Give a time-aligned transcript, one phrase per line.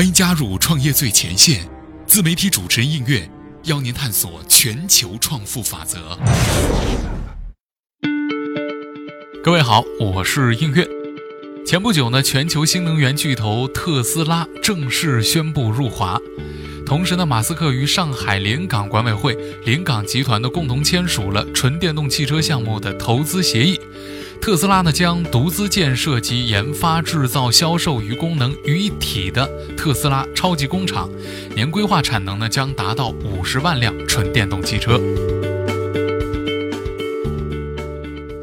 [0.00, 1.68] 欢迎加入创业最前线，
[2.06, 3.30] 自媒体主持人应月
[3.64, 6.18] 邀您探索全球创富法则。
[9.44, 10.88] 各位好，我是应月。
[11.66, 16.18] 前不久呢，全球新能源巨头特斯拉正式宣布入华，
[16.86, 19.36] 同时呢，马斯克与上海临港管委会、
[19.66, 23.78] 临港集团的共同签署了纯电动汽车项目的投资协议。
[24.40, 29.46] 特斯拉呢将独资建设及研发、制造、销售与功能于一体的
[29.76, 31.10] 特斯拉超级工厂，
[31.54, 34.98] 年规划产能呢将达到五十万辆纯电动汽车。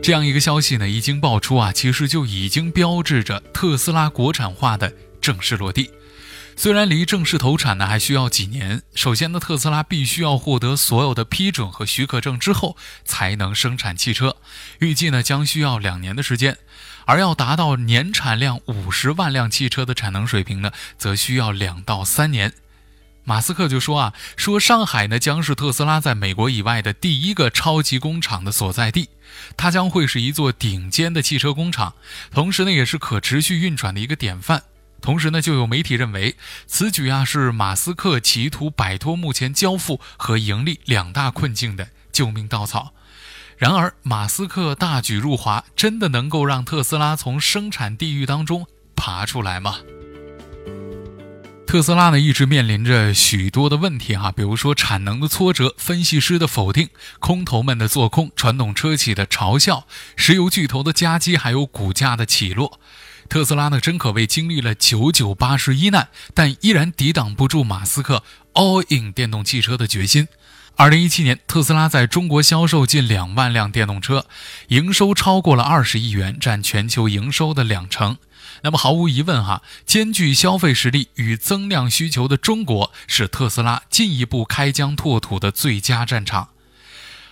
[0.00, 5.90] 这样一个消息呢一经爆出啊，其实就已经标志着特斯拉国产化的正式落地。
[6.62, 14.36] 虽然离正式投产呢还需要几年，首先呢，特斯拉必须要获得所有的批准和许可证之后才能生产汽车，
[14.78, 16.58] 预计呢将需要两年的时间，
[17.06, 22.52] 而要达到年产量五十万辆汽车的产能水平呢，则需要两到三年。
[23.24, 29.08] 马斯克就说啊，说上海呢将是特斯拉在美国以外的第一个超级工厂的所在地，
[29.56, 31.94] 它将会是一座顶尖的汽车工厂，
[32.30, 34.64] 同时呢也是可持续运转的一个典范。
[35.00, 42.92] 同时呢，就有媒体认为，此举啊是马斯克企图摆脱目前交付和盈利两大困境的救命稻草。
[43.56, 49.80] 然而，马斯克大举入华，真的能够让特斯拉从生产地狱当中爬出来吗？
[51.66, 56.88] 特斯拉呢一直面临着许多的问题哈，比如说产能的挫折、分析师的否定、
[57.20, 62.80] 空头们的做空、传统车企的嘲笑、石油巨头的夹击，还有股价的起落。
[63.30, 70.26] 特斯拉呢，真可谓经历了九九八十一难，但依然抵挡不住马斯克 all in 电动汽车的决心。
[70.74, 74.26] 二零一七年，特斯拉在中国销售近两万辆电动车，
[74.68, 78.18] 营收超过了二十亿元，占全球营收的两成。
[78.62, 86.48] 那么毫无疑问哈，兼具消费实力与增量需求的中国，是特斯拉进一步开疆拓土的最佳战场。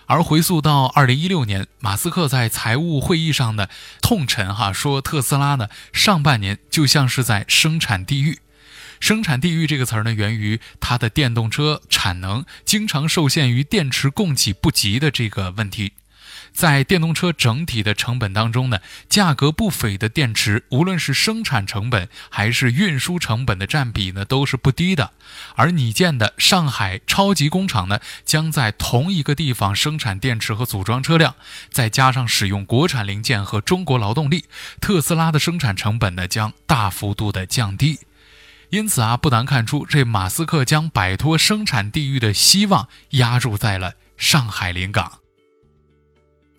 [0.09, 3.69] 而回溯到二零一六年，马斯克在财务会议上的
[4.01, 8.39] 痛陈哈说，特斯拉呢上半年就像是在生产地狱。
[8.99, 15.93] 生产地狱这个词儿呢，源于它的电动车产能经常受限于电池供给不及的这个问题。
[16.51, 25.11] 在电动车整体的成本当中呢，价格不菲的电池，无论是生产成本还是运输成本的占比呢，都是不低的。
[25.55, 31.35] 而你建的上海超级工厂呢，将在同一个地方生产电池和组装车辆，
[31.71, 34.45] 再加上使用国产零件和中国劳动力，
[34.81, 37.99] 特斯拉的生产成本呢将大幅度的降低。
[38.69, 45.19] 因此啊，不难看出，这马斯克将摆脱生产地域的希望压注在了上海临港。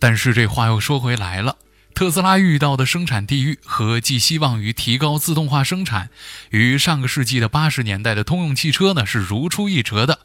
[0.01, 1.57] 但是这话又说回来了，
[1.95, 6.09] 特斯拉遇到的生产地狱和寄希望于提高自动化生产，
[6.51, 10.21] 与上个世纪的八十年代的通用汽车呢是如出一辙的。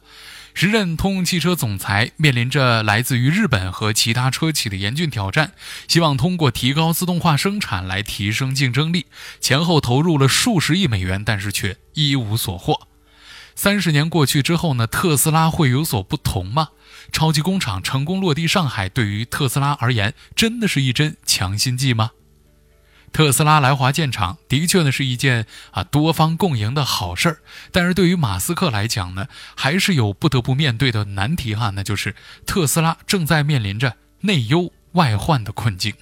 [0.54, 5.52] 时任通用汽车总裁面临着来自于日本和其他车企的严峻挑战，
[5.86, 9.04] 希望通过提高自动化生产来提升竞争力，
[9.38, 12.85] 前后投入了数十亿美元，但是却一无所获。
[13.56, 16.68] 三十年过去之后呢，特斯拉会有所不同吗？
[17.10, 22.10] 超级工厂成功落地上海，对于特斯拉而言，真的是一针强心剂吗？
[23.12, 27.38] 特斯拉来华建厂，的确呢是一件啊多方共赢的好事儿。
[27.72, 32.14] 但是对于马斯克来讲呢，还是有不得不面对的难题哈，那就是
[32.44, 35.94] 特斯拉正在面临着内忧外患的困境。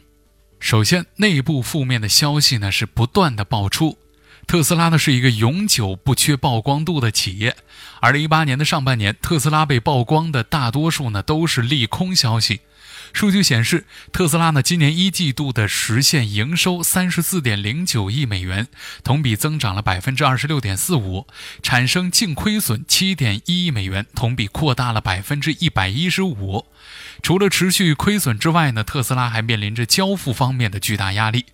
[0.59, 3.97] 首先，内部负面的消息呢是不断的爆出。
[4.47, 7.57] 特斯拉呢是一个永久不缺曝光度的企业。
[8.01, 12.61] 二零一八年的上半年，特斯拉被曝光的大多数呢都是利空消息。
[13.15, 18.67] 数据显示，特斯拉呢今年一季度的实现营收三十四点零九亿美元，
[19.05, 21.29] 同比增长了百分之二十六点四五，
[21.63, 26.67] 产生净亏损七点一亿美元，同比扩大了百分之一百一十五。
[27.23, 31.47] 除了持续亏损之外呢，特斯拉还面临着交付方面的巨大压力。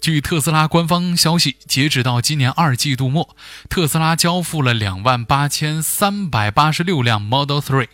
[0.00, 3.36] 据特斯拉官方消息，截止到今年二季度末，
[3.68, 7.88] 特斯拉交付了两万八千三百八十六辆 Model 3。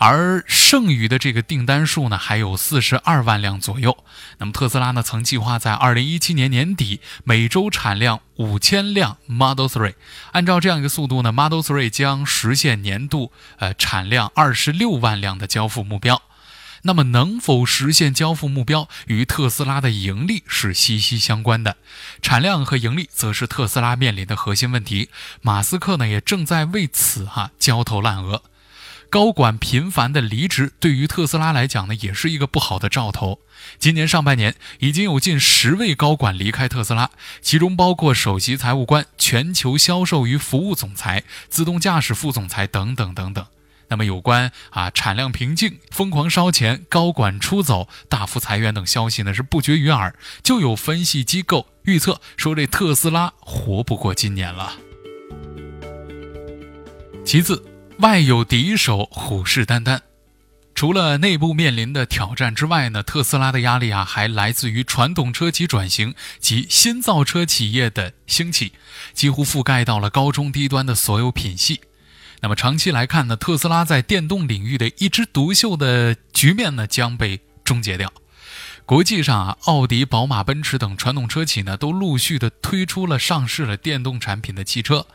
[0.00, 4.02] 而剩余的这个订单数呢，还有四十二万辆左右。
[4.38, 9.92] 那么特斯拉呢，曾计划在二零一七年年底每周产量五千辆 Model 3。
[10.32, 16.22] 按照这样一个速度呢，Model 3将实现年度呃产量二十六万辆的交付目标。
[16.84, 21.76] 那么能否实现交付目标，与特斯拉的盈利是息息相关的。
[22.22, 25.10] 产量和盈利则是特斯拉面临的核心问题。
[25.42, 28.42] 马斯克呢，也正在为此哈焦头烂额。
[29.10, 33.40] 高管频繁的离职，对于特斯拉来讲呢，也是一个不好的兆头。
[33.76, 37.10] 今年上半年已经有近十位高管离开特斯拉，
[37.42, 43.44] 其中包括首席财务官、全球销售与服务总裁、自动驾驶副总裁等等等等。
[43.88, 50.14] 那么有关啊产量瓶颈、疯狂烧钱、高管出走、大幅裁员等消息呢是不绝于耳，
[50.44, 54.74] 就有分析机构预测说这特斯拉活不过今年了。
[57.24, 57.60] 其次，
[58.00, 60.00] 外有敌手，虎视眈眈。
[60.74, 68.72] 除了内部面临的挑战之外呢，特斯拉的压力啊还来自于传统车企转型及新造车企业的兴起，
[69.12, 71.82] 几乎覆盖到了高中低端的所有品系。
[72.40, 78.10] 那么长期来看呢，特斯拉在电动领域的一枝独秀的局面呢将被终结掉。
[78.86, 85.06] 国际上啊，奥迪、宝马、奔驰等传统车企呢都陆续的推出了上市了电动产品的汽车，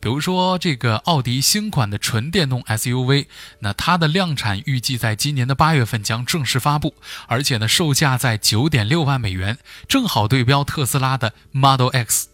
[0.00, 3.26] 比如说这个奥迪新款的纯电动 SUV，
[3.58, 6.94] 那它的量产预计在今年的八月份将正式发布，
[7.26, 12.28] 而且呢售价在九点六万美元，正好对标特斯拉的 Model X。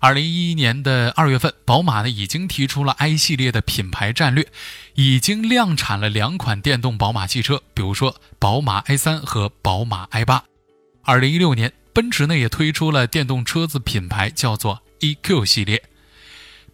[0.00, 4.46] 二零一一年的二月份，宝马呢已经提出了 i 系列的品牌战略，
[4.94, 10.42] 已经量产了两款电动宝马汽车，比如说宝马 i3 和宝马 i8。
[11.02, 15.82] 二零一六年，奔驰呢也推出了电动车子品牌，叫做 EQ 系列。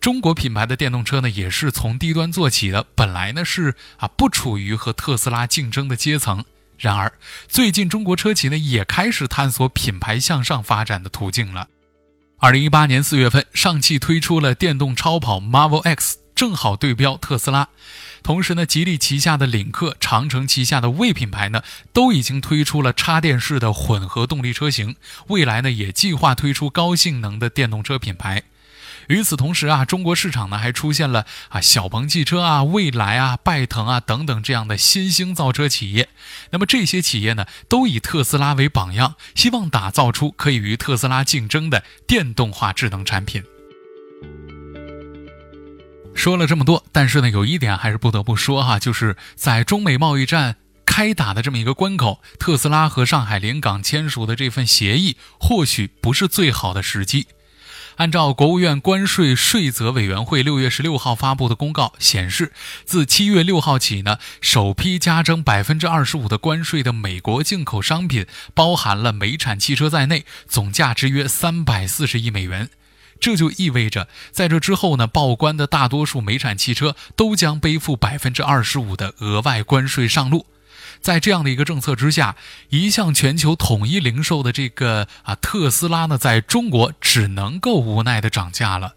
[0.04, 6.44] 中国品牌的电动车呢也是从低端做起的，本来呢是啊不处于和特斯拉竞争的阶层，
[6.76, 7.10] 然而
[7.48, 11.68] 最近中国车企呢也开始探索品牌向上发展的途径了。
[12.36, 17.70] 二零一八年四月份，上汽推出了电动超跑 Marvel X，正好对标特斯拉。
[18.22, 21.62] 同时呢，吉利旗下的领克、长城旗下的魏品牌呢，
[21.94, 24.96] 都已经推出了插电式的混合动力车型。
[25.28, 28.42] 未来呢，也计划推出高性能的电动车品牌。
[29.08, 36.08] 与此同时啊，中国市场呢还出现了啊小鹏汽车啊、蔚来啊、拜腾啊等等这样的新兴造车企业。
[36.50, 43.42] 那么这些企业呢，都以特斯拉为榜样，希望打造出可以与特斯拉竞争的电动化智能产品。
[46.14, 50.56] 说了这么多，但是呢，有一点还是不得不说哈，就是在中美贸易战
[50.86, 57.26] 开打的这么一个关口，特斯拉和上海临港签署的这份协议，或许不是最好的时机。
[57.96, 62.52] 按照国务院关税税则委员会六月十六号发布的公告显示，
[62.84, 72.70] 自七月六号起呢，首批加征百分之二十五的关税的美国进口商品，包含了美产汽车在内，总价值约三百四十亿美元。
[73.20, 80.46] 这就意味着，在这之后呢，报关的大多数美产汽车都将背负百分之二十五的额外关税上路。
[81.04, 82.34] 在这样的一个政策之下，
[82.70, 88.94] 一向全球统一零售的这个啊特斯拉呢，在中国只能够无奈的涨价了。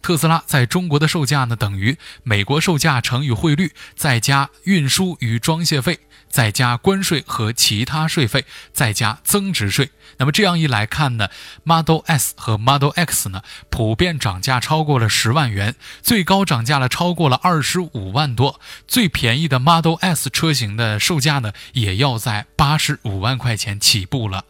[0.00, 6.00] 特斯拉在中国的售价呢，等于美国售价乘以汇率，再加运输与装卸费。
[6.34, 9.90] 再加关税和其他税费，再加增值税。
[10.16, 11.28] 那么这样一来看呢
[11.62, 18.60] ，Model S 和 Model X 呢，普遍涨价超过了十万元，最高涨价了超过了二十五万多。
[18.88, 24.44] 最便宜的 Model S 车型的售价呢，也要在八十五万块钱起步了。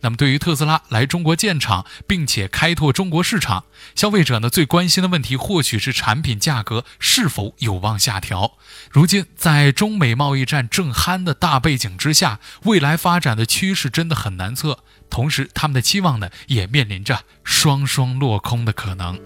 [0.00, 3.64] 那么，对于特斯拉来中国建厂，并且开拓中国市场，
[3.94, 8.52] 消费者呢最关心的问题，或许是产品价格是否有望下调。
[8.90, 14.78] 如今，在中美贸易战正酣的大背景之下，未来发展的趋势真的很难测。
[15.10, 19.18] 同时，他们的期望呢，也面临着双双落空的可能。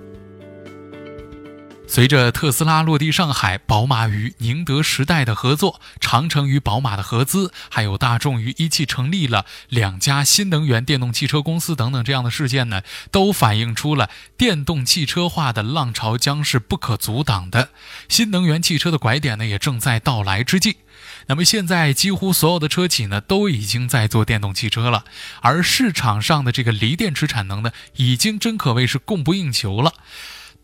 [1.92, 12.80] 随着特斯拉落地上海，宝马与宁德时代的合作，长城与宝马的合资，还有大众与一汽成立了两家新能源电动汽车公司等等这样的事件呢，
[13.10, 14.08] 都反映出了
[14.38, 17.68] 电动汽车化的浪潮将是不可阻挡的，
[18.08, 20.78] 新能源汽车的拐点呢也正在到来之际。
[21.26, 25.04] 那么现在几乎所有的车企呢都已经在做电动汽车了，
[25.42, 29.92] 而市场上的这个锂电池产能呢，已经真可谓是供不应求了。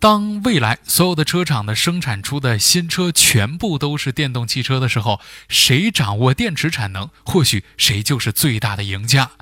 [0.00, 9.32] 当未来所有的车厂的生产出的新车全部都是电动汽车的时候，谁掌握电池产能，或许谁就是最大的赢家。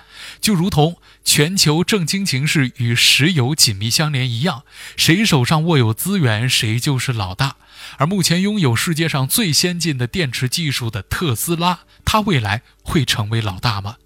[0.40, 4.62] 就如同全球政经情势与石油紧密相连一样，
[4.96, 7.56] 谁手上握有资源，谁就是老大。
[7.98, 13.96] 而目前拥有世界上最先进的电池技术的特斯拉，它未来会成为老大吗？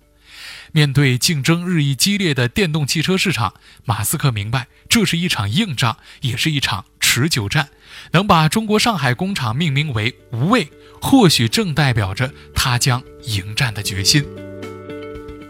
[0.73, 7.69] 面对竞争日益激烈的电动汽车市场，马斯克明白这是一场硬仗，也是一场持久战。
[8.13, 10.71] 能把中国上海工厂命名为“无畏”，
[11.03, 14.25] 或许正代表着他将迎战的决心。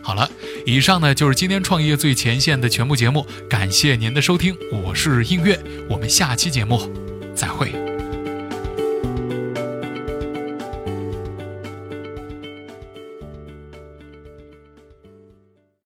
[0.03, 0.31] 好了，
[0.67, 6.91] 以上呢就是今天创业最前线的全部节目，感谢您的收听，我是映月，我们下期节目
[7.35, 7.90] 再会。